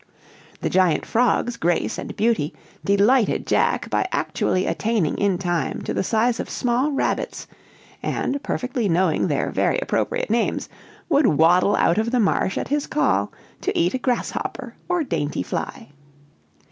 The 0.61 0.69
giant 0.71 1.05
frogs, 1.05 1.57
Grace 1.57 1.99
and 1.99 2.15
Beauty, 2.15 2.55
delighted 2.83 3.45
Jack 3.45 3.87
by 3.91 4.07
actually 4.11 4.65
attaining 4.65 5.15
in 5.19 5.37
time 5.37 5.83
to 5.83 5.93
the 5.93 6.01
size 6.01 6.39
of 6.39 6.49
small 6.49 6.91
rabbits; 6.91 7.45
and, 8.01 8.41
perfectly 8.41 8.89
knowing 8.89 9.27
their 9.27 9.51
very 9.51 9.77
appropriate 9.77 10.31
names, 10.31 10.69
would 11.07 11.27
waddle 11.27 11.75
out 11.75 11.99
of 11.99 12.09
the 12.09 12.19
marsh 12.19 12.57
at 12.57 12.69
his 12.69 12.87
call, 12.87 13.31
to 13.61 13.77
eat 13.77 13.93
a 13.93 13.99
grasshopper 13.99 14.73
or 14.89 15.03
dainty 15.03 15.43
fly. 15.43 15.89